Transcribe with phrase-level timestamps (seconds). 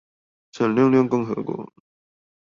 [0.53, 1.71] 閃亮亮共和國